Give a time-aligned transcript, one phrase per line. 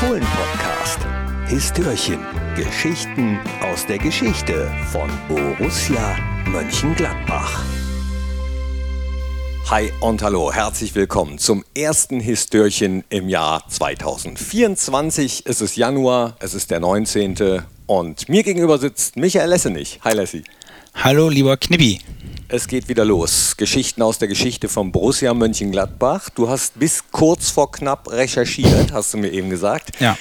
[0.00, 0.98] Fohlen-Podcast.
[1.46, 2.20] Histörchen.
[2.56, 7.62] Geschichten aus der Geschichte von Borussia Mönchengladbach.
[9.68, 15.42] Hi und hallo, herzlich willkommen zum ersten Histörchen im Jahr 2024.
[15.44, 17.62] Es ist Januar, es ist der 19.
[17.84, 20.00] und mir gegenüber sitzt Michael Lessenich.
[20.02, 20.44] Hi Lessi.
[21.02, 21.98] Hallo, lieber Knibbi.
[22.48, 23.56] Es geht wieder los.
[23.56, 26.28] Geschichten aus der Geschichte von Borussia Mönchengladbach.
[26.28, 29.98] Du hast bis kurz vor knapp recherchiert, hast du mir eben gesagt.
[29.98, 30.18] Ja.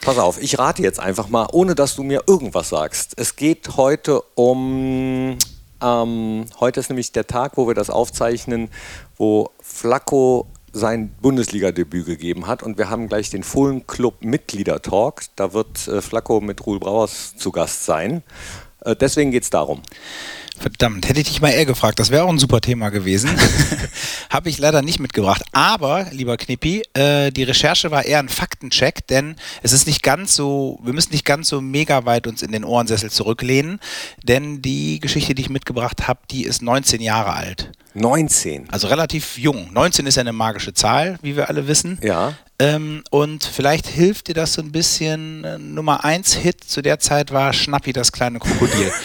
[0.00, 3.12] Pass auf, ich rate jetzt einfach mal, ohne dass du mir irgendwas sagst.
[3.18, 5.36] Es geht heute um.
[5.82, 8.70] Ähm, heute ist nämlich der Tag, wo wir das aufzeichnen,
[9.18, 15.24] wo Flacco sein Bundesliga-Debüt gegeben hat und wir haben gleich den Fohlen Club Mitglieder-Talk.
[15.36, 18.22] Da wird äh, Flacco mit Ruhl Brauers zu Gast sein.
[18.84, 19.82] Äh, deswegen geht es darum.
[20.58, 23.30] Verdammt, hätte ich dich mal eher gefragt, das wäre auch ein super Thema gewesen.
[24.30, 25.42] Habe ich leider nicht mitgebracht.
[25.52, 30.34] Aber, lieber Knippi, äh, die Recherche war eher ein Faktencheck, denn es ist nicht ganz
[30.34, 33.80] so, wir müssen nicht ganz so mega weit uns in den Ohrensessel zurücklehnen,
[34.22, 37.72] denn die Geschichte, die ich mitgebracht habe, die ist 19 Jahre alt.
[37.94, 38.70] 19.
[38.70, 39.72] Also relativ jung.
[39.72, 41.98] 19 ist ja eine magische Zahl, wie wir alle wissen.
[42.02, 42.34] Ja.
[42.58, 45.44] Ähm, und vielleicht hilft dir das so ein bisschen.
[45.44, 48.92] Äh, Nummer 1 Hit zu der Zeit war Schnappi, das kleine Krokodil.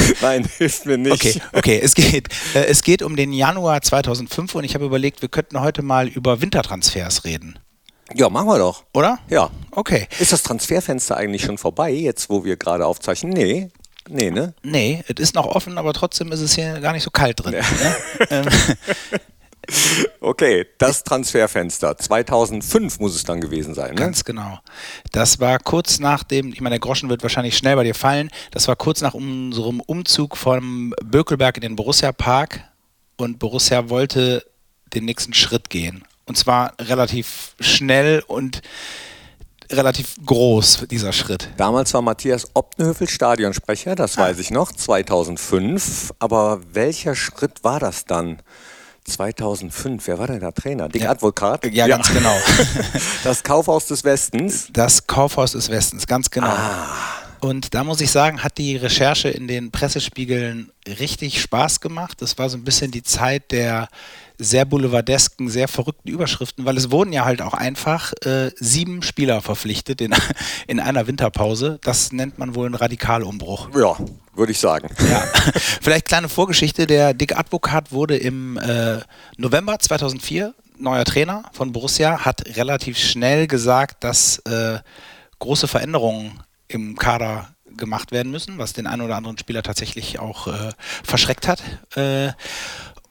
[0.22, 1.12] Nein, hilft mir nicht.
[1.12, 5.22] Okay, okay, es geht, äh, es geht um den Januar 2005 und ich habe überlegt,
[5.22, 7.58] wir könnten heute mal über Wintertransfers reden.
[8.14, 8.84] Ja, machen wir doch.
[8.92, 9.18] Oder?
[9.28, 9.50] Ja.
[9.70, 10.06] Okay.
[10.18, 13.32] Ist das Transferfenster eigentlich schon vorbei, jetzt wo wir gerade aufzeichnen?
[13.32, 13.70] Nee.
[14.08, 14.54] Nee, ne?
[14.62, 17.54] Nee, es ist noch offen, aber trotzdem ist es hier gar nicht so kalt drin.
[17.54, 18.42] Ja.
[18.42, 18.46] Ne?
[20.20, 21.96] Okay, das Transferfenster.
[21.96, 23.96] 2005 muss es dann gewesen sein, ne?
[23.96, 24.58] Ganz genau.
[25.12, 28.30] Das war kurz nach dem, ich meine, der Groschen wird wahrscheinlich schnell bei dir fallen,
[28.50, 32.60] das war kurz nach unserem Umzug vom Bökelberg in den Borussia Park
[33.16, 34.44] und Borussia wollte
[34.94, 36.04] den nächsten Schritt gehen.
[36.26, 38.62] Und zwar relativ schnell und
[39.70, 41.48] relativ groß, dieser Schritt.
[41.56, 46.12] Damals war Matthias Optenhöfel Stadionsprecher, das weiß ich noch, 2005.
[46.18, 48.40] Aber welcher Schritt war das dann?
[49.04, 50.88] 2005, wer war denn der Trainer?
[50.88, 51.10] Dick Ja.
[51.10, 51.64] Advokat?
[51.72, 52.34] Ja, ganz genau.
[53.24, 54.68] Das Kaufhaus des Westens.
[54.72, 56.48] Das Kaufhaus des Westens, ganz genau.
[56.48, 56.88] Ah.
[57.40, 62.22] Und da muss ich sagen, hat die Recherche in den Pressespiegeln richtig Spaß gemacht.
[62.22, 63.88] Das war so ein bisschen die Zeit der
[64.38, 69.40] sehr boulevardesken, sehr verrückten Überschriften, weil es wurden ja halt auch einfach äh, sieben Spieler
[69.40, 70.14] verpflichtet in,
[70.66, 71.78] in einer Winterpause.
[71.82, 73.68] Das nennt man wohl einen Radikalumbruch.
[73.74, 73.96] Ja,
[74.34, 74.88] würde ich sagen.
[75.10, 75.20] Ja.
[75.80, 76.86] Vielleicht kleine Vorgeschichte.
[76.86, 79.00] Der Dick Advokat wurde im äh,
[79.36, 84.80] November 2004 neuer Trainer von Borussia, hat relativ schnell gesagt, dass äh,
[85.38, 90.46] große Veränderungen im Kader gemacht werden müssen, was den einen oder anderen Spieler tatsächlich auch
[90.46, 90.72] äh,
[91.02, 91.62] verschreckt hat.
[91.96, 92.32] Äh,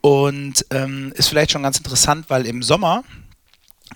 [0.01, 3.03] und ähm, ist vielleicht schon ganz interessant, weil im Sommer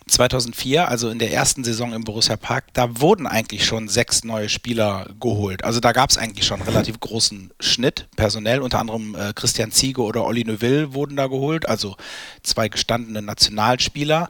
[0.08, 4.50] 2004, also in der ersten Saison im Borussia Park, da wurden eigentlich schon sechs neue
[4.50, 5.64] Spieler geholt.
[5.64, 8.62] Also da gab es eigentlich schon einen relativ großen Schnitt personell.
[8.62, 11.96] Unter anderem äh, Christian Ziege oder Olli Neuville wurden da geholt, also
[12.44, 14.30] zwei gestandene Nationalspieler.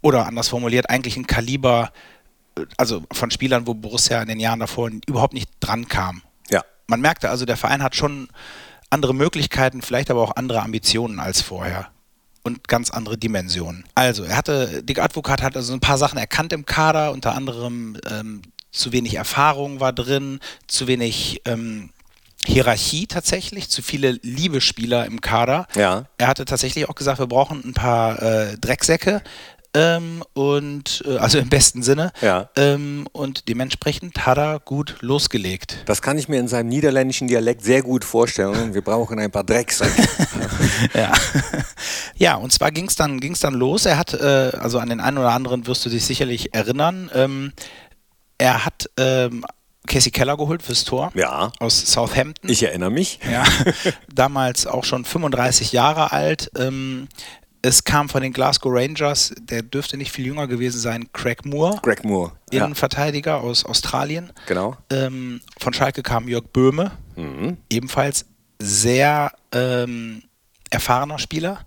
[0.00, 1.90] Oder anders formuliert, eigentlich ein Kaliber,
[2.56, 6.22] äh, also von Spielern, wo Borussia in den Jahren davor überhaupt nicht dran kam.
[6.50, 6.62] Ja.
[6.86, 8.28] Man merkte also, der Verein hat schon
[8.90, 11.88] andere Möglichkeiten, vielleicht aber auch andere Ambitionen als vorher.
[12.42, 13.84] Und ganz andere Dimensionen.
[13.96, 17.98] Also, er hatte, Dick Advokat hat also ein paar Sachen erkannt im Kader, unter anderem
[18.08, 20.38] ähm, zu wenig Erfahrung war drin,
[20.68, 21.90] zu wenig ähm,
[22.44, 25.66] Hierarchie tatsächlich, zu viele Liebespieler im Kader.
[25.74, 26.04] Ja.
[26.18, 29.22] Er hatte tatsächlich auch gesagt, wir brauchen ein paar äh, Drecksäcke.
[29.76, 32.12] Ähm, und äh, also im besten Sinne.
[32.22, 32.48] Ja.
[32.56, 35.78] Ähm, und dementsprechend hat er gut losgelegt.
[35.84, 38.72] Das kann ich mir in seinem niederländischen Dialekt sehr gut vorstellen.
[38.72, 40.02] Wir brauchen ein paar Drecksäcke.
[40.94, 41.12] Ja.
[42.16, 43.86] ja, und zwar ging es dann, ging's dann los.
[43.86, 47.52] Er hat, äh, also an den einen oder anderen wirst du dich sicherlich erinnern, ähm,
[48.38, 49.44] er hat ähm,
[49.86, 52.50] Casey Keller geholt fürs Tor Ja, aus Southampton.
[52.50, 53.20] ich erinnere mich.
[53.30, 53.44] Ja,
[54.14, 56.50] damals auch schon 35 Jahre alt.
[56.58, 57.08] Ähm,
[57.66, 61.78] es kam von den Glasgow Rangers, der dürfte nicht viel jünger gewesen sein, Craig Moore,
[61.82, 62.32] Greg Moore.
[62.52, 64.32] Ja, Innenverteidiger aus Australien.
[64.46, 64.76] genau.
[64.90, 67.56] Ähm, von Schalke kam Jörg Böhme, Mhm.
[67.70, 68.26] ebenfalls
[68.60, 70.22] sehr ähm,
[70.70, 71.60] erfahrener Spieler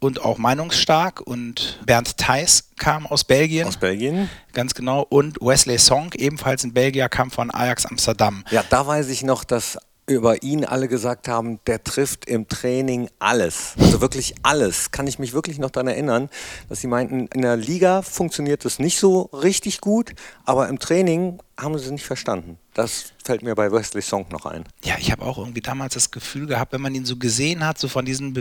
[0.00, 1.20] und auch meinungsstark.
[1.20, 4.28] Und Bernd Theis kam aus Belgien, Aus Belgien.
[4.52, 5.02] ganz genau.
[5.08, 8.44] Und Wesley Song, ebenfalls ein Belgier, kam von Ajax Amsterdam.
[8.50, 9.78] Ja, da weiß ich noch, dass
[10.08, 13.74] über ihn alle gesagt haben, der trifft im Training alles.
[13.78, 14.90] Also wirklich alles.
[14.90, 16.30] Kann ich mich wirklich noch daran erinnern,
[16.68, 20.14] dass sie meinten, in der Liga funktioniert das nicht so richtig gut,
[20.44, 22.58] aber im Training haben sie nicht verstanden.
[22.74, 24.64] Das fällt mir bei Wesley Song noch ein.
[24.84, 27.78] Ja, ich habe auch irgendwie damals das Gefühl gehabt, wenn man ihn so gesehen hat,
[27.78, 28.32] so von diesen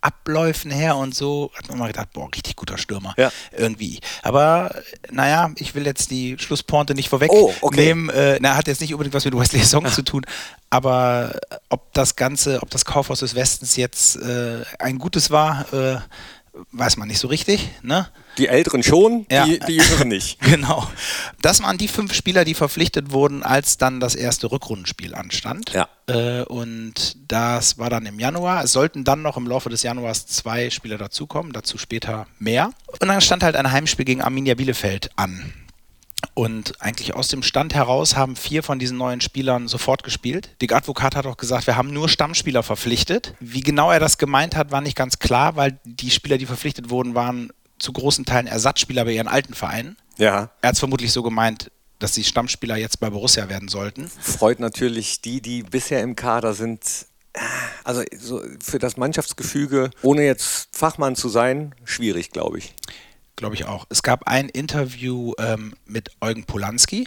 [0.00, 3.14] Bewegungsabläufen her und so, hat man mal gedacht, boah, richtig guter Stürmer.
[3.16, 3.30] Ja.
[3.56, 4.00] Irgendwie.
[4.22, 4.74] Aber
[5.10, 7.52] naja, ich will jetzt die Schlusspointe nicht Oh, okay.
[7.60, 8.10] vorwegnehmen.
[8.10, 10.24] Äh, na, hat jetzt nicht unbedingt was mit Wesley Song zu tun,
[10.70, 15.98] aber ob das Ganze, ob das Kaufhaus des Westens jetzt äh, ein gutes war, äh,
[16.72, 17.68] weiß man nicht so richtig.
[17.82, 18.08] Ne?
[18.38, 19.44] Die Älteren schon, Ja.
[19.46, 20.38] die, die Jüngeren nicht.
[20.48, 20.86] Genau.
[21.42, 25.72] Das waren die fünf Spieler, die verpflichtet wurden, als dann das erste Rückrundenspiel anstand.
[25.72, 25.88] Ja.
[26.06, 28.64] Äh, und das war dann im Januar.
[28.64, 32.70] Es sollten dann noch im Laufe des Januars zwei Spieler dazukommen, dazu später mehr.
[33.00, 35.52] Und dann stand halt ein Heimspiel gegen Arminia Bielefeld an.
[36.34, 40.50] Und eigentlich aus dem Stand heraus haben vier von diesen neuen Spielern sofort gespielt.
[40.60, 43.34] Dick Advokat hat auch gesagt, wir haben nur Stammspieler verpflichtet.
[43.40, 46.90] Wie genau er das gemeint hat, war nicht ganz klar, weil die Spieler, die verpflichtet
[46.90, 49.96] wurden, waren zu großen Teilen Ersatzspieler bei ihren alten Vereinen.
[50.16, 50.50] Ja.
[50.60, 54.08] Er hat es vermutlich so gemeint, dass die Stammspieler jetzt bei Borussia werden sollten.
[54.20, 57.06] Freut natürlich die, die bisher im Kader sind.
[57.84, 62.74] Also so für das Mannschaftsgefüge, ohne jetzt Fachmann zu sein, schwierig, glaube ich.
[63.38, 63.86] Glaube ich auch.
[63.88, 67.06] Es gab ein Interview ähm, mit Eugen Polanski.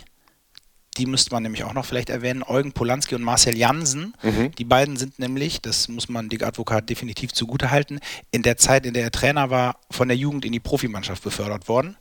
[0.96, 2.42] Die müsste man nämlich auch noch vielleicht erwähnen.
[2.42, 4.14] Eugen Polanski und Marcel Jansen.
[4.58, 8.00] Die beiden sind nämlich, das muss man Dick Advokat definitiv zugutehalten,
[8.32, 11.68] in der Zeit, in der er Trainer war, von der Jugend in die Profimannschaft befördert
[11.68, 11.98] worden.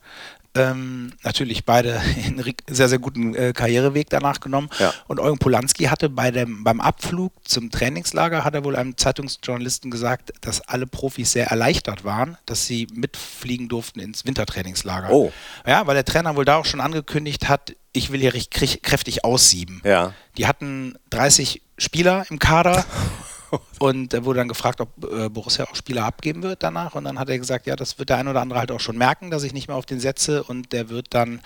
[0.57, 4.69] Ähm, natürlich beide einen sehr, sehr guten äh, Karriereweg danach genommen.
[4.79, 4.93] Ja.
[5.07, 9.91] Und Eugen Polanski hatte bei dem, beim Abflug zum Trainingslager, hat er wohl einem Zeitungsjournalisten
[9.91, 15.11] gesagt, dass alle Profis sehr erleichtert waren, dass sie mitfliegen durften ins Wintertrainingslager.
[15.11, 15.33] Oh.
[15.67, 19.25] Ja, weil der Trainer wohl da auch schon angekündigt hat, ich will hier richtig kräftig
[19.25, 19.83] aussieben.
[19.85, 20.15] Ja.
[20.37, 22.85] Die hatten 30 Spieler im Kader
[23.79, 26.95] und er wurde dann gefragt, ob äh, Borussia auch Spieler abgeben wird danach.
[26.95, 28.99] Und dann hat er gesagt, ja, das wird der ein oder andere halt auch schon
[28.99, 31.41] merken, dass ich nicht mehr auf den setze und der wird dann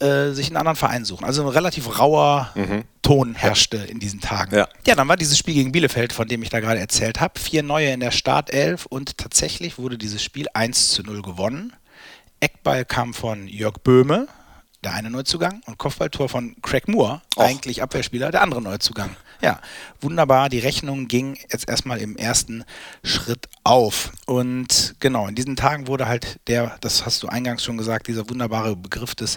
[0.00, 1.24] äh, sich einen anderen Verein suchen.
[1.24, 2.52] Also ein relativ rauer
[3.08, 4.54] Ton herrschte in diesen Tagen.
[4.54, 4.68] Ja.
[4.86, 7.40] ja, dann war dieses Spiel gegen Bielefeld, von dem ich da gerade erzählt habe.
[7.40, 11.72] Vier neue in der Startelf und tatsächlich wurde dieses Spiel 1 zu 0 gewonnen.
[12.40, 14.28] Eckball kam von Jörg Böhme,
[14.84, 17.42] der eine Neuzugang, und Kopfballtor von Craig Moore, Och.
[17.42, 19.16] eigentlich Abwehrspieler, der andere Neuzugang.
[19.40, 19.60] Ja,
[20.00, 20.48] wunderbar.
[20.48, 22.64] Die Rechnung ging jetzt erstmal im ersten
[23.04, 24.10] Schritt auf.
[24.26, 28.28] Und genau, in diesen Tagen wurde halt der, das hast du eingangs schon gesagt, dieser
[28.28, 29.36] wunderbare Begriff des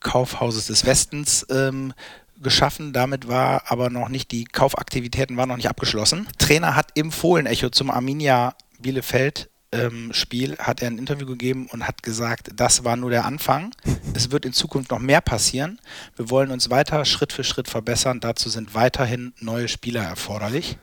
[0.00, 1.92] Kaufhauses des Westens ähm,
[2.42, 2.92] geschaffen.
[2.92, 6.26] Damit war aber noch nicht, die Kaufaktivitäten waren noch nicht abgeschlossen.
[6.38, 11.86] Trainer hat im Fohlenecho zum Arminia Bielefeld ähm, Spiel hat er ein Interview gegeben und
[11.86, 13.72] hat gesagt, das war nur der Anfang.
[14.14, 15.80] Es wird in Zukunft noch mehr passieren.
[16.16, 18.20] Wir wollen uns weiter Schritt für Schritt verbessern.
[18.20, 20.78] Dazu sind weiterhin neue Spieler erforderlich.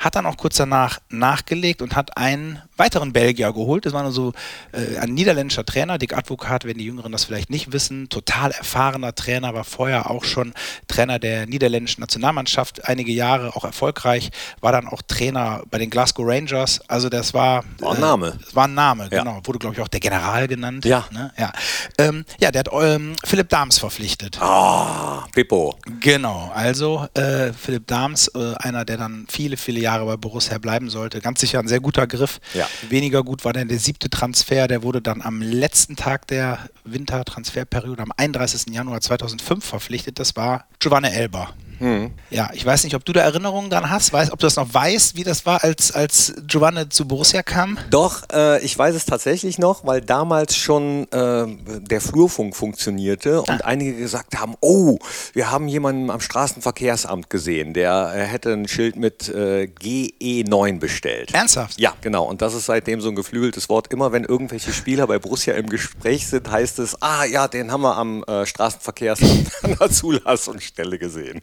[0.00, 3.84] Hat dann auch kurz danach nachgelegt und hat einen weiteren Belgier geholt.
[3.84, 4.32] Das war nur so
[4.72, 8.08] äh, ein niederländischer Trainer, Dick Advokat, wenn die Jüngeren das vielleicht nicht wissen.
[8.08, 10.54] Total erfahrener Trainer, war vorher auch schon
[10.88, 14.30] Trainer der niederländischen Nationalmannschaft, einige Jahre auch erfolgreich,
[14.62, 16.80] war dann auch Trainer bei den Glasgow Rangers.
[16.88, 17.64] Also das war.
[17.80, 18.38] War ein Name.
[18.42, 19.22] Das war ein Name, Ja.
[19.22, 19.40] genau.
[19.44, 20.86] Wurde, glaube ich, auch der General genannt.
[20.86, 21.04] Ja.
[21.10, 21.30] Ne?
[21.36, 21.52] Ja.
[21.98, 24.40] Ähm, ja, der hat ähm, Philipp Dahms verpflichtet.
[24.40, 25.76] Ah, Pippo.
[26.00, 30.90] Genau, also äh, Philipp Dahms, äh, einer, der dann viele, viele Jahre bei Borussia bleiben
[30.90, 31.20] sollte.
[31.20, 32.40] Ganz sicher ein sehr guter Griff.
[32.54, 32.68] Ja.
[32.88, 34.68] Weniger gut war dann der siebte Transfer.
[34.68, 38.74] Der wurde dann am letzten Tag der Wintertransferperiode, am 31.
[38.74, 40.18] Januar 2005 verpflichtet.
[40.18, 41.54] Das war Giovanni Elber.
[41.80, 42.10] Hm.
[42.28, 44.72] Ja, ich weiß nicht, ob du da Erinnerungen dran hast, weiß, ob du das noch
[44.72, 47.78] weißt, wie das war, als, als Giovanni zu Borussia kam.
[47.88, 51.46] Doch, äh, ich weiß es tatsächlich noch, weil damals schon äh,
[51.80, 54.98] der Flurfunk funktionierte und einige gesagt haben, oh,
[55.32, 61.32] wir haben jemanden am Straßenverkehrsamt gesehen, der äh, hätte ein Schild mit äh, GE9 bestellt.
[61.32, 61.80] Ernsthaft?
[61.80, 62.24] Ja, genau.
[62.24, 63.92] Und das ist seitdem so ein geflügeltes Wort.
[63.92, 67.82] Immer wenn irgendwelche Spieler bei Borussia im Gespräch sind, heißt es, ah ja, den haben
[67.82, 71.40] wir am äh, Straßenverkehrsamt an der Zulassungsstelle gesehen.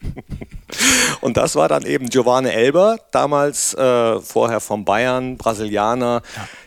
[1.22, 6.22] Und das war dann eben Giovanni Elber, damals äh, vorher vom Bayern, Brasilianer.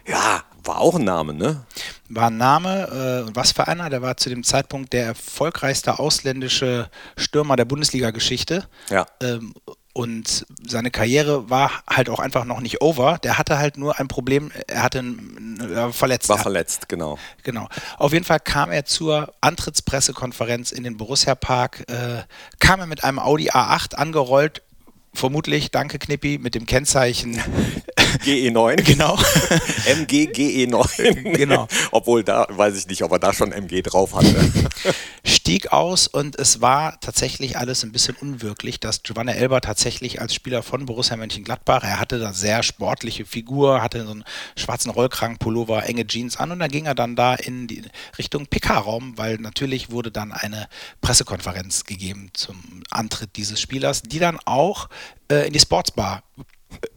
[0.06, 0.42] Ja.
[0.64, 1.64] war auch ein Name, ne?
[2.08, 3.90] War ein Name, äh, was für einer?
[3.90, 8.66] Der war zu dem Zeitpunkt der erfolgreichste ausländische Stürmer der Bundesliga-Geschichte.
[8.88, 9.06] Ja.
[9.22, 9.54] Ähm,
[9.92, 13.18] und seine Karriere war halt auch einfach noch nicht over.
[13.18, 16.28] Der hatte halt nur ein Problem, er hatte ein, war verletzt.
[16.28, 17.18] War Er- verletzt, genau.
[17.42, 17.68] Genau.
[17.98, 22.22] Auf jeden Fall kam er zur Antrittspressekonferenz in den Borussia Park, äh,
[22.60, 24.62] kam er mit einem Audi A8 angerollt,
[25.12, 27.40] vermutlich, danke Knippi, mit dem Kennzeichen
[28.24, 28.80] GE9.
[28.90, 29.16] Genau.
[29.86, 31.36] MG GE9.
[31.36, 31.68] Genau.
[31.90, 34.50] Obwohl da weiß ich nicht, ob er da schon MG drauf hatte.
[35.24, 40.34] Stieg aus und es war tatsächlich alles ein bisschen unwirklich, dass Giovanni Elber tatsächlich als
[40.34, 44.24] Spieler von Borussia Mönchengladbach, er hatte da sehr sportliche Figur, hatte so einen
[44.56, 47.82] schwarzen Rollkragenpullover, enge Jeans an und dann ging er dann da in die
[48.18, 50.68] Richtung PK-Raum, weil natürlich wurde dann eine
[51.00, 54.88] Pressekonferenz gegeben zum Antritt dieses Spielers, die dann auch
[55.30, 56.22] äh, in die Sportsbar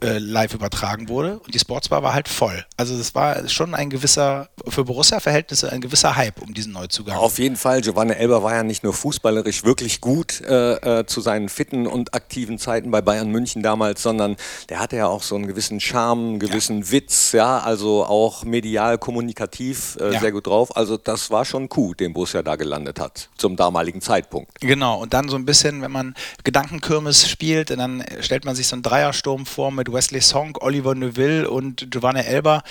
[0.01, 2.65] äh, live übertragen wurde und die Sportsbar war halt voll.
[2.77, 7.17] Also es war schon ein gewisser, für Borussia-Verhältnisse ein gewisser Hype um diesen Neuzugang.
[7.17, 11.21] Auf jeden Fall, Giovanni Elber war ja nicht nur fußballerisch wirklich gut äh, äh, zu
[11.21, 14.35] seinen fitten und aktiven Zeiten bei Bayern München damals, sondern
[14.69, 16.91] der hatte ja auch so einen gewissen Charme, einen gewissen ja.
[16.91, 20.19] Witz, ja, also auch medial, kommunikativ äh, ja.
[20.19, 20.75] sehr gut drauf.
[20.75, 24.59] Also das war schon cool, den Borussia da gelandet hat, zum damaligen Zeitpunkt.
[24.59, 26.13] Genau, und dann so ein bisschen, wenn man
[26.43, 31.49] Gedankenkirmes spielt, dann stellt man sich so einen Dreiersturm vor mit Wesley Song, Oliver Neuville
[31.49, 32.63] und Giovanni Elber,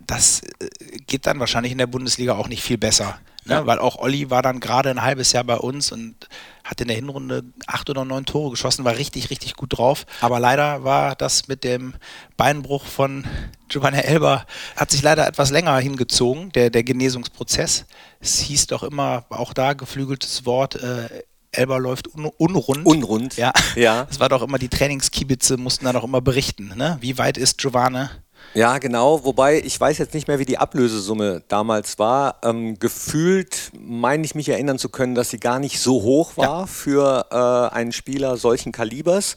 [0.00, 0.68] das äh,
[1.06, 3.18] geht dann wahrscheinlich in der Bundesliga auch nicht viel besser.
[3.46, 3.54] Ne?
[3.54, 3.66] Ja.
[3.66, 6.28] Weil auch Olli war dann gerade ein halbes Jahr bei uns und
[6.64, 10.04] hat in der Hinrunde acht oder neun Tore geschossen, war richtig, richtig gut drauf.
[10.20, 11.94] Aber leider war das mit dem
[12.36, 13.24] Beinbruch von
[13.68, 17.86] Giovanni Elber, hat sich leider etwas länger hingezogen, der, der Genesungsprozess.
[18.20, 21.22] Es hieß doch immer, auch da geflügeltes Wort, äh,
[21.56, 22.86] Elber läuft un unrund.
[22.86, 23.36] Unrund.
[23.36, 23.52] Ja.
[23.74, 24.04] ja.
[24.08, 26.72] Das war doch immer, die Trainingskibitze mussten dann auch immer berichten.
[26.76, 26.98] Ne?
[27.00, 28.06] Wie weit ist Giovanni?
[28.54, 29.24] Ja, genau.
[29.24, 32.36] Wobei ich weiß jetzt nicht mehr, wie die Ablösesumme damals war.
[32.42, 36.60] Ähm, gefühlt meine ich mich erinnern zu können, dass sie gar nicht so hoch war
[36.60, 36.66] ja.
[36.66, 39.34] für äh, einen Spieler solchen Kalibers.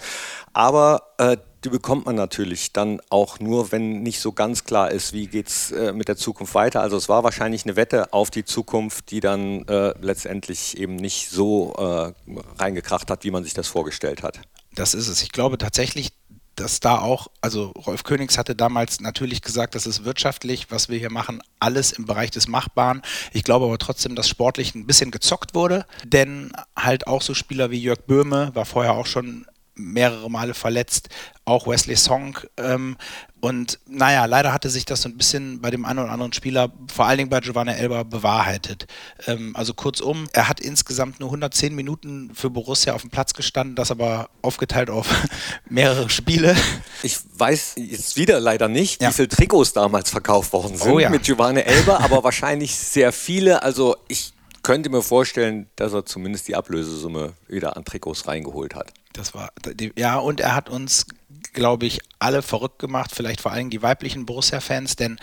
[0.53, 5.13] Aber äh, die bekommt man natürlich dann auch nur, wenn nicht so ganz klar ist,
[5.13, 6.81] wie geht es äh, mit der Zukunft weiter.
[6.81, 11.29] Also es war wahrscheinlich eine Wette auf die Zukunft, die dann äh, letztendlich eben nicht
[11.29, 12.13] so äh,
[12.57, 14.39] reingekracht hat, wie man sich das vorgestellt hat.
[14.73, 15.21] Das ist es.
[15.21, 16.11] Ich glaube tatsächlich,
[16.55, 20.97] dass da auch, also Rolf Königs hatte damals natürlich gesagt, das ist wirtschaftlich, was wir
[20.97, 23.01] hier machen, alles im Bereich des Machbaren.
[23.31, 27.71] Ich glaube aber trotzdem, dass sportlich ein bisschen gezockt wurde, denn halt auch so Spieler
[27.71, 29.45] wie Jörg Böhme war vorher auch schon
[29.79, 31.09] mehrere Male verletzt,
[31.49, 32.37] auch Wesley Song.
[32.57, 32.97] Ähm,
[33.41, 36.71] und naja, leider hatte sich das so ein bisschen bei dem einen oder anderen Spieler,
[36.93, 38.87] vor allen Dingen bei Giovanni Elba, bewahrheitet.
[39.27, 43.75] Ähm, also kurzum, er hat insgesamt nur 110 Minuten für Borussia auf dem Platz gestanden,
[43.75, 45.07] das aber aufgeteilt auf
[45.69, 46.55] mehrere Spiele.
[47.01, 49.09] Ich weiß jetzt wieder leider nicht, ja.
[49.09, 51.09] wie viele Trikots damals verkauft worden sind oh, ja.
[51.09, 53.63] mit Giovanni Elba, aber wahrscheinlich sehr viele.
[53.63, 58.93] Also ich könnte mir vorstellen, dass er zumindest die Ablösesumme wieder an Trikots reingeholt hat.
[59.13, 59.51] Das war,
[59.97, 61.05] ja, und er hat uns,
[61.53, 65.19] glaube ich, alle verrückt gemacht, vielleicht vor allem die weiblichen Borussia-Fans, denn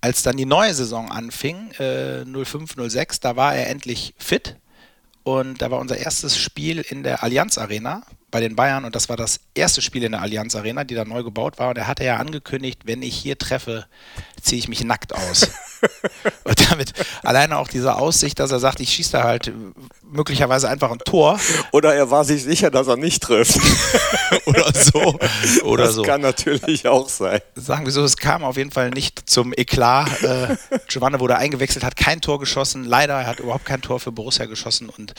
[0.00, 4.56] als dann die neue Saison anfing, äh, 05, 06, da war er endlich fit
[5.24, 9.08] und da war unser erstes Spiel in der Allianz Arena bei den Bayern und das
[9.08, 11.70] war das erste Spiel in der Allianz Arena, die da neu gebaut war.
[11.70, 13.86] Und er hatte ja angekündigt, wenn ich hier treffe,
[14.42, 15.50] ziehe ich mich nackt aus.
[16.44, 16.92] und damit
[17.22, 19.52] alleine auch diese Aussicht, dass er sagt, ich schieße da halt
[20.02, 21.40] möglicherweise einfach ein Tor.
[21.72, 23.58] Oder er war sich sicher, dass er nicht trifft.
[24.44, 25.18] Oder so.
[25.64, 26.02] Oder das so.
[26.02, 27.40] kann natürlich auch sein.
[27.54, 30.22] Sagen wir so, es kam auf jeden Fall nicht zum Eklat.
[30.22, 30.56] Äh,
[30.86, 32.84] Giovanni wurde eingewechselt, hat kein Tor geschossen.
[32.84, 35.14] Leider, er hat überhaupt kein Tor für Borussia geschossen und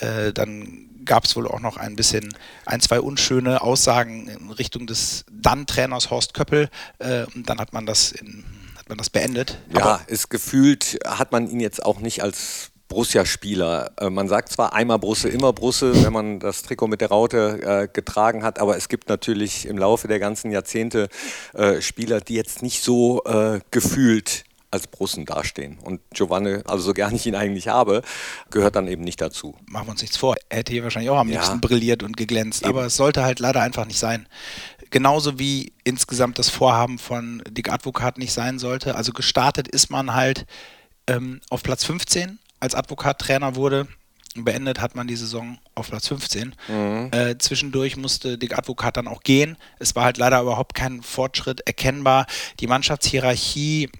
[0.00, 2.34] äh, dann gab es wohl auch noch ein bisschen
[2.66, 6.68] ein, zwei unschöne Aussagen in Richtung des dann-Trainers Horst Köppel.
[6.98, 8.44] Äh, und dann hat man das in,
[8.76, 9.58] hat man das beendet.
[9.74, 13.92] Ja, Aber ist gefühlt, hat man ihn jetzt auch nicht als Borussia-Spieler.
[13.98, 17.60] Äh, man sagt zwar einmal Brusse, immer Brusse, wenn man das Trikot mit der Raute
[17.62, 21.08] äh, getragen hat, aber es gibt natürlich im Laufe der ganzen Jahrzehnte
[21.54, 24.44] äh, Spieler, die jetzt nicht so äh, gefühlt
[24.74, 25.78] als Brussen dastehen.
[25.78, 28.02] Und Giovanni, also so gern ich ihn eigentlich habe,
[28.50, 29.54] gehört dann eben nicht dazu.
[29.66, 30.34] Machen wir uns nichts vor.
[30.48, 31.36] Er hätte hier wahrscheinlich auch am ja.
[31.36, 32.70] liebsten brilliert und geglänzt, eben.
[32.70, 34.28] aber es sollte halt leider einfach nicht sein.
[34.90, 38.96] Genauso wie insgesamt das Vorhaben von Dick Advokat nicht sein sollte.
[38.96, 40.46] Also gestartet ist man halt
[41.06, 43.86] ähm, auf Platz 15, als Advokat Trainer wurde.
[44.36, 46.56] Beendet hat man die Saison auf Platz 15.
[46.66, 47.10] Mhm.
[47.12, 49.56] Äh, zwischendurch musste Dick Advokat dann auch gehen.
[49.78, 52.26] Es war halt leider überhaupt kein Fortschritt erkennbar.
[52.58, 53.90] Die Mannschaftshierarchie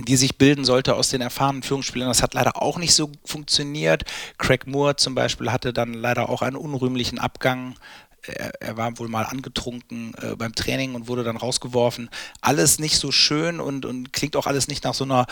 [0.00, 2.08] die sich bilden sollte aus den erfahrenen Führungsspielern.
[2.08, 4.04] Das hat leider auch nicht so funktioniert.
[4.38, 7.76] Craig Moore zum Beispiel hatte dann leider auch einen unrühmlichen Abgang.
[8.22, 12.10] Er, er war wohl mal angetrunken äh, beim Training und wurde dann rausgeworfen.
[12.40, 15.26] Alles nicht so schön und, und klingt auch alles nicht nach so einer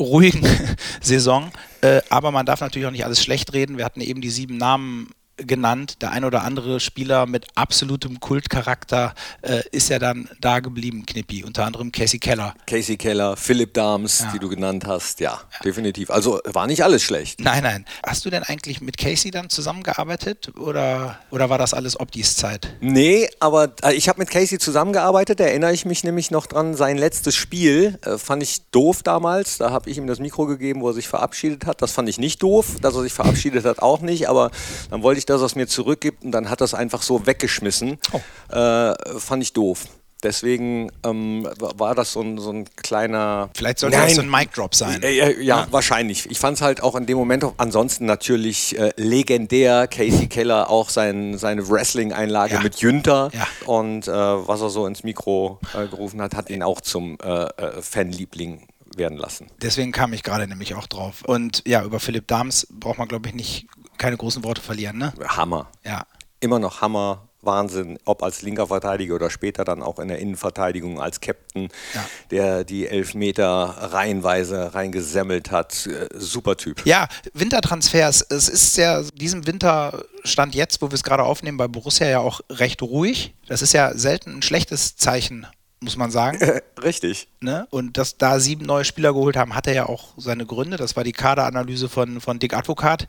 [0.00, 0.46] ruhigen
[1.00, 1.50] Saison.
[1.80, 3.78] Äh, aber man darf natürlich auch nicht alles schlecht reden.
[3.78, 6.02] Wir hatten eben die sieben Namen genannt.
[6.02, 11.44] Der ein oder andere Spieler mit absolutem Kultcharakter äh, ist ja dann da geblieben, Knippi.
[11.44, 12.54] Unter anderem Casey Keller.
[12.66, 14.32] Casey Keller, Philipp Dahms, ja.
[14.32, 15.20] die du genannt hast.
[15.20, 16.10] Ja, ja, definitiv.
[16.10, 17.40] Also war nicht alles schlecht.
[17.40, 17.84] Nein, nein.
[18.04, 22.74] Hast du denn eigentlich mit Casey dann zusammengearbeitet oder, oder war das alles Optis Zeit?
[22.80, 25.40] Nee, aber äh, ich habe mit Casey zusammengearbeitet.
[25.40, 26.74] Da erinnere ich mich nämlich noch dran.
[26.74, 29.58] Sein letztes Spiel äh, fand ich doof damals.
[29.58, 31.82] Da habe ich ihm das Mikro gegeben, wo er sich verabschiedet hat.
[31.82, 32.76] Das fand ich nicht doof.
[32.80, 34.30] Dass er sich verabschiedet hat, auch nicht.
[34.30, 34.50] Aber
[34.90, 37.26] dann wollte ich dass er es mir zurückgibt und dann hat er es einfach so
[37.26, 37.98] weggeschmissen.
[38.12, 38.54] Oh.
[38.54, 39.84] Äh, fand ich doof.
[40.22, 43.50] Deswegen ähm, war das so ein, so ein kleiner.
[43.54, 44.06] Vielleicht sollte Nein.
[44.06, 45.00] das so ein Mic-Drop sein.
[45.04, 46.28] Äh, ja, ja, wahrscheinlich.
[46.28, 49.86] Ich fand es halt auch in dem Moment, ansonsten natürlich äh, legendär.
[49.86, 52.60] Casey Keller auch sein, seine Wrestling-Einlage ja.
[52.60, 53.46] mit Jünter ja.
[53.66, 57.44] und äh, was er so ins Mikro äh, gerufen hat, hat ihn auch zum äh,
[57.44, 58.66] äh, Fanliebling
[58.96, 59.46] werden lassen.
[59.62, 61.22] Deswegen kam ich gerade nämlich auch drauf.
[61.26, 63.66] Und ja, über Philipp Dahms braucht man, glaube ich, nicht
[63.98, 65.12] keine großen Worte verlieren, ne?
[65.26, 65.70] Hammer.
[65.84, 66.06] Ja.
[66.40, 67.28] Immer noch Hammer.
[67.40, 72.04] Wahnsinn, ob als linker Verteidiger oder später dann auch in der Innenverteidigung als Captain, ja.
[72.30, 75.86] der die Elfmeter reihenweise reingesemmelt hat.
[75.86, 76.84] Äh, super Typ.
[76.84, 78.22] Ja, Wintertransfers.
[78.28, 82.18] Es ist ja diesem Winter Stand jetzt, wo wir es gerade aufnehmen, bei Borussia ja
[82.18, 83.34] auch recht ruhig.
[83.46, 85.46] Das ist ja selten ein schlechtes Zeichen
[85.80, 86.38] muss man sagen.
[86.82, 87.28] Richtig.
[87.40, 87.66] Ne?
[87.70, 90.76] Und dass da sieben neue Spieler geholt haben, hat er ja auch seine Gründe.
[90.76, 93.06] Das war die Kaderanalyse von, von Dick Advokat,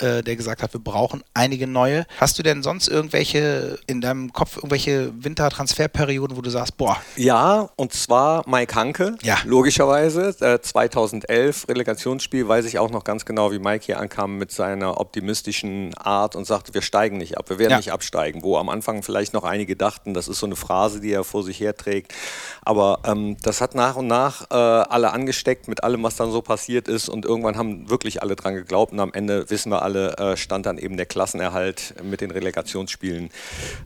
[0.00, 2.06] äh, der gesagt hat, wir brauchen einige neue.
[2.18, 6.96] Hast du denn sonst irgendwelche in deinem Kopf, irgendwelche Wintertransferperioden, wo du sagst, boah.
[7.16, 9.38] Ja, und zwar Mike Hanke, ja.
[9.44, 10.34] logischerweise.
[10.40, 15.00] Äh, 2011, Relegationsspiel, weiß ich auch noch ganz genau, wie Mike hier ankam mit seiner
[15.00, 17.76] optimistischen Art und sagte, wir steigen nicht ab, wir werden ja.
[17.76, 18.42] nicht absteigen.
[18.42, 21.44] Wo am Anfang vielleicht noch einige dachten, das ist so eine Phrase, die er vor
[21.44, 22.07] sich herträgt
[22.68, 26.42] aber ähm, das hat nach und nach äh, alle angesteckt mit allem, was dann so
[26.42, 27.08] passiert ist.
[27.08, 28.92] Und irgendwann haben wirklich alle dran geglaubt.
[28.92, 33.30] Und am Ende, wissen wir alle, äh, stand dann eben der Klassenerhalt mit den Relegationsspielen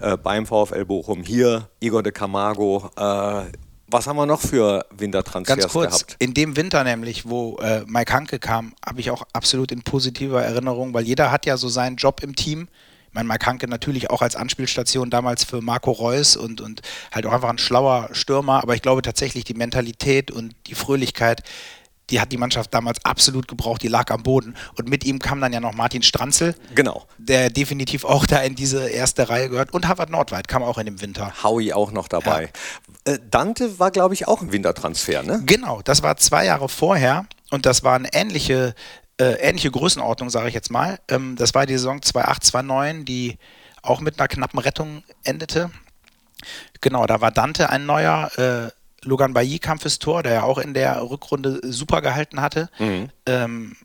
[0.00, 1.22] äh, beim VfL Bochum.
[1.22, 2.90] Hier Igor de Camargo.
[2.96, 3.52] Äh,
[3.86, 6.16] was haben wir noch für Wintertransfers Ganz kurz, gehabt?
[6.18, 10.42] In dem Winter nämlich, wo äh, Mike Hanke kam, habe ich auch absolut in positiver
[10.42, 12.68] Erinnerung, weil jeder hat ja so seinen Job im Team
[13.12, 17.32] mein Mark Hanke natürlich auch als Anspielstation damals für Marco Reus und, und halt auch
[17.32, 21.42] einfach ein schlauer Stürmer, aber ich glaube tatsächlich die Mentalität und die Fröhlichkeit,
[22.10, 24.54] die hat die Mannschaft damals absolut gebraucht, die lag am Boden.
[24.76, 26.54] Und mit ihm kam dann ja noch Martin Stranzel.
[26.74, 27.06] Genau.
[27.16, 29.72] Der definitiv auch da in diese erste Reihe gehört.
[29.72, 31.32] Und Harvard Nordweit kam auch in dem Winter.
[31.42, 32.50] Howie auch noch dabei.
[33.06, 33.14] Ja.
[33.14, 35.42] Äh, Dante war, glaube ich, auch ein Wintertransfer, ne?
[35.46, 37.24] Genau, das war zwei Jahre vorher.
[37.50, 38.74] Und das war eine ähnliche
[39.20, 40.98] äh, ähnliche Größenordnung, sage ich jetzt mal.
[41.08, 43.38] Ähm, das war die Saison 2.8, 2.9, die
[43.82, 45.70] auch mit einer knappen Rettung endete.
[46.80, 48.30] Genau, da war Dante ein neuer.
[48.38, 48.70] Äh,
[49.04, 52.68] Logan Bailly kam fürs Tor, der ja auch in der Rückrunde super gehalten hatte.
[52.78, 53.10] Mhm.
[53.26, 53.76] Ähm,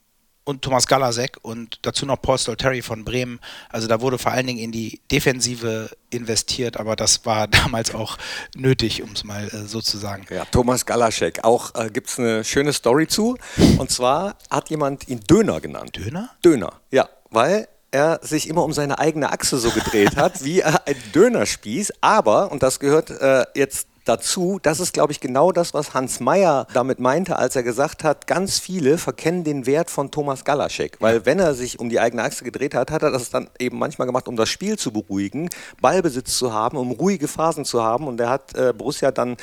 [0.48, 3.40] und Thomas Galasek und dazu noch Paul Stolteri von Bremen.
[3.70, 8.18] Also da wurde vor allen Dingen in die Defensive investiert, aber das war damals auch
[8.56, 10.26] nötig, um es mal äh, so zu sagen.
[10.30, 13.38] Ja, Thomas Galasek, auch äh, gibt es eine schöne Story zu.
[13.78, 15.98] Und zwar hat jemand ihn Döner genannt.
[15.98, 16.30] Döner?
[16.44, 20.96] Döner, ja, weil er sich immer um seine eigene Achse so gedreht hat, wie ein
[21.14, 21.92] Dönerspieß.
[22.00, 26.20] Aber, und das gehört äh, jetzt dazu, das ist, glaube ich, genau das, was Hans
[26.20, 30.98] Meyer damit meinte, als er gesagt hat, ganz viele verkennen den Wert von Thomas Galaschek.
[31.00, 33.78] Weil wenn er sich um die eigene Achse gedreht hat, hat er das dann eben
[33.78, 35.50] manchmal gemacht, um das Spiel zu beruhigen,
[35.82, 38.08] Ballbesitz zu haben, um ruhige Phasen zu haben.
[38.08, 39.38] Und er hat äh, Borussia dann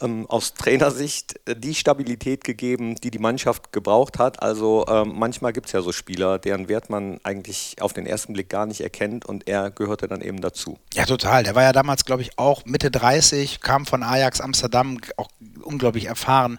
[0.00, 4.42] ähm, aus Trainersicht die Stabilität gegeben, die die Mannschaft gebraucht hat.
[4.42, 8.32] Also ähm, manchmal gibt es ja so Spieler, deren Wert man eigentlich auf den ersten
[8.32, 10.78] Blick gar nicht erkennt und er gehörte dann eben dazu.
[10.94, 11.44] Ja, total.
[11.44, 15.28] Der war ja damals, glaube ich, auch Mitte 30, kam von Ajax Amsterdam, auch
[15.62, 16.58] unglaublich erfahren.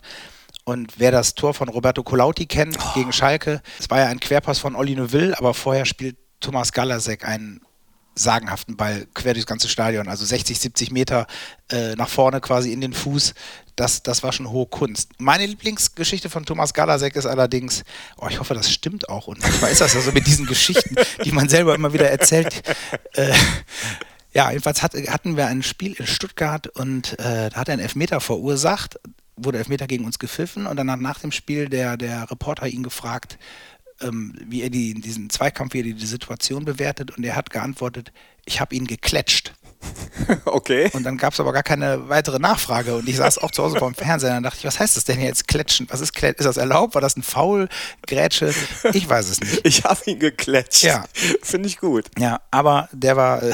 [0.64, 2.94] Und wer das Tor von Roberto Colauti kennt oh.
[2.94, 7.26] gegen Schalke, es war ja ein Querpass von Olli Neuville, aber vorher spielt Thomas Galasek
[7.26, 7.62] einen
[8.16, 11.28] sagenhaften Ball quer durchs ganze Stadion, also 60, 70 Meter
[11.70, 13.34] äh, nach vorne quasi in den Fuß.
[13.76, 15.12] Das, das war schon hohe Kunst.
[15.18, 17.84] Meine Lieblingsgeschichte von Thomas Galasek ist allerdings,
[18.18, 19.28] oh, ich hoffe, das stimmt auch.
[19.28, 20.96] Und manchmal ist das ja so mit diesen Geschichten,
[21.26, 22.62] die man selber immer wieder erzählt.
[23.14, 23.34] Äh,
[24.34, 27.82] ja, jedenfalls hat, hatten wir ein Spiel in Stuttgart und äh, da hat er einen
[27.82, 29.00] Elfmeter verursacht,
[29.36, 32.84] wurde Elfmeter gegen uns gepfiffen und dann hat nach dem Spiel der, der Reporter ihn
[32.84, 33.38] gefragt,
[34.02, 38.12] ähm, wie er die, diesen Zweikampf, wie er die Situation bewertet und er hat geantwortet,
[38.46, 39.54] ich habe ihn geklatscht.
[40.46, 40.90] Okay.
[40.94, 43.80] Und dann gab es aber gar keine weitere Nachfrage und ich saß auch zu Hause
[43.80, 45.88] vor dem Fernseher und dachte ich, was heißt das denn jetzt klatschen?
[45.90, 46.18] Was ist?
[46.18, 46.94] Ist das erlaubt?
[46.94, 47.68] War das ein Foul?
[48.06, 48.54] Grätsche?
[48.94, 49.66] Ich weiß es nicht.
[49.66, 50.84] Ich habe ihn geklatscht.
[50.84, 51.06] Ja.
[51.42, 52.06] Finde ich gut.
[52.20, 53.52] Ja, aber der war, äh,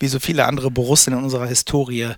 [0.00, 2.14] wie so viele andere Borussen in unserer Historie,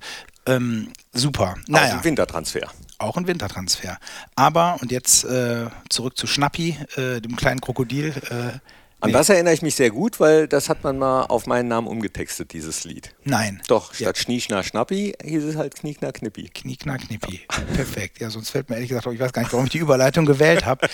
[0.47, 1.57] ähm, super.
[1.67, 1.93] Naja.
[1.93, 2.71] Auch ein Wintertransfer.
[3.03, 3.99] Auch ein Wintertransfer.
[4.37, 8.59] Aber, und jetzt äh, zurück zu Schnappi, äh, dem kleinen Krokodil, äh,
[9.01, 9.15] An Nee.
[9.15, 12.53] das erinnere ich mich sehr gut, weil das hat man mal auf meinen Namen umgetextet,
[12.53, 13.13] dieses Lied.
[13.25, 13.61] Nein.
[13.67, 14.07] Doch, Ja.
[14.07, 16.49] statt Schnieschner Schnappi hieß es halt Kniekner Knippi.
[16.55, 17.41] Knieknack, Knippi.
[17.75, 18.21] Perfekt.
[18.21, 20.25] Ja, sonst fällt mir ehrlich gesagt, auch- ich weiß gar nicht, warum ich die Überleitung
[20.25, 20.87] gewählt habe.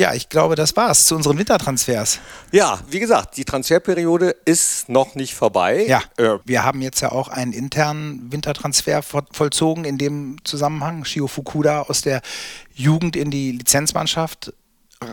[0.00, 2.20] Ja, ich glaube, das war's zu unseren Wintertransfers.
[2.52, 5.84] Ja, wie gesagt, die Transferperiode ist noch nicht vorbei.
[5.86, 11.04] Ja, Äh, wir haben jetzt ja auch einen internen Wintertransfer vo- vollzogen in dem Zusammenhang.
[11.04, 12.22] Shio Fukuda aus der
[12.74, 14.54] Jugend in die Lizenzmannschaft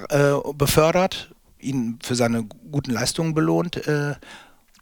[0.08, 4.16] äh, befördert, ihn für seine guten Leistungen belohnt äh,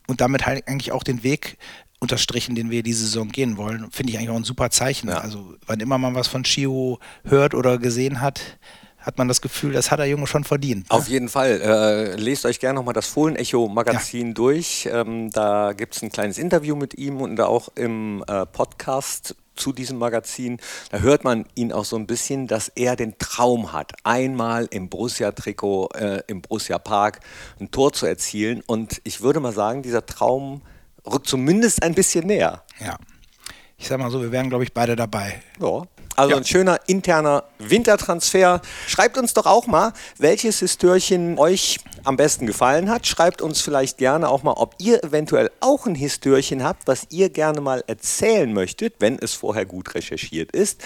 [0.06, 1.58] und damit halt eigentlich auch den Weg
[2.00, 3.89] unterstrichen, den wir diese Saison gehen wollen.
[3.89, 5.10] Finde ich eigentlich auch ein super Zeichen.
[5.10, 5.18] Ja.
[5.18, 8.39] Also, wann immer man was von Shio hört oder gesehen hat,
[9.06, 10.89] hat man das Gefühl, das hat der Junge schon verdient.
[10.89, 10.96] ne?
[10.98, 11.62] Auf jeden Fall.
[11.62, 14.89] Äh, lest euch gerne nochmal das Fohlen-Echo-Magazin durch.
[14.91, 19.72] Ähm, da gibt es ein kleines Interview mit ihm und auch im äh, Podcast zu
[19.72, 20.58] diesem Magazin.
[20.89, 24.89] Da hört man ihn auch so ein bisschen, dass er den Traum hat, einmal im
[24.89, 27.20] Borussia-Trikot, äh, im Borussia-Park
[27.60, 28.63] ein Tor zu erzielen.
[28.65, 30.62] Und ich würde mal sagen, dieser Traum
[31.06, 32.63] rückt zumindest ein bisschen näher.
[32.84, 32.98] Ja.
[33.78, 35.41] Ich sag mal so, wir wären, glaube ich, beide dabei.
[35.62, 35.84] Ja.
[36.15, 36.38] Also Ja.
[36.38, 38.62] ein schöner interner Wintertransfer.
[38.88, 43.06] Schreibt uns doch auch mal, welches Histörchen euch am besten gefallen hat.
[43.08, 47.30] Schreibt uns vielleicht gerne auch mal, ob ihr eventuell auch ein Histörchen habt, was ihr
[47.30, 50.82] gerne mal erzählen möchtet, wenn es vorher gut recherchiert ist.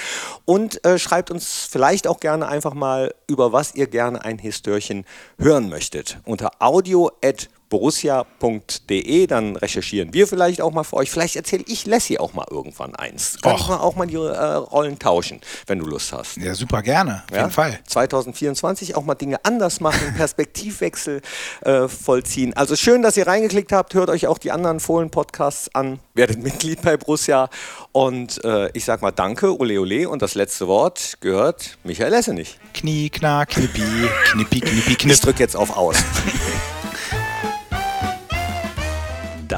[0.45, 5.05] Und äh, schreibt uns vielleicht auch gerne einfach mal, über was ihr gerne ein Histörchen
[5.37, 6.17] hören möchtet.
[6.25, 7.11] Unter audio@
[7.69, 11.12] borussia.de, dann recherchieren wir vielleicht auch mal für euch.
[11.12, 13.38] Vielleicht erzähle ich Lassie auch mal irgendwann eins.
[13.45, 13.69] Och.
[13.69, 16.38] wir auch mal die äh, Rollen tauschen, wenn du Lust hast.
[16.38, 17.41] Ja, super gerne, auf Ja?
[17.43, 17.79] jeden Fall.
[17.88, 21.21] 2024 auch mal Dinge anders machen, Perspektivwechsel
[21.62, 22.53] äh, vollziehen.
[22.55, 23.93] Also schön, dass ihr reingeklickt habt.
[23.93, 25.99] Hört euch auch die anderen Fohlen-Podcasts an.
[26.15, 27.49] Werdet Mitglied bei Borussia.
[27.91, 30.10] Und äh, ich sag mal Danke, ole ole.
[30.10, 32.58] Und das letzte Wort gehört Michael Essenich.
[32.73, 33.82] Knie, knack, knippi,
[34.32, 35.19] knippi, knippi, Ich knipp.
[35.21, 35.97] drücke jetzt auf Aus.